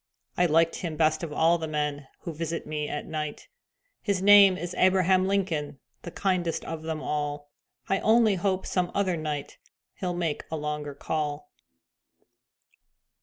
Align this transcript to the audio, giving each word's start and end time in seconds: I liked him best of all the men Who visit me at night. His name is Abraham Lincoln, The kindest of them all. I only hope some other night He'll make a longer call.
I 0.35 0.47
liked 0.47 0.77
him 0.77 0.97
best 0.97 1.21
of 1.21 1.31
all 1.31 1.59
the 1.59 1.67
men 1.67 2.07
Who 2.21 2.33
visit 2.33 2.65
me 2.65 2.89
at 2.89 3.05
night. 3.05 3.47
His 4.01 4.19
name 4.19 4.57
is 4.57 4.73
Abraham 4.73 5.27
Lincoln, 5.27 5.77
The 6.01 6.09
kindest 6.09 6.65
of 6.65 6.81
them 6.81 7.03
all. 7.03 7.51
I 7.87 7.99
only 7.99 8.33
hope 8.33 8.65
some 8.65 8.89
other 8.95 9.15
night 9.15 9.59
He'll 9.93 10.15
make 10.15 10.43
a 10.49 10.57
longer 10.57 10.95
call. 10.95 11.51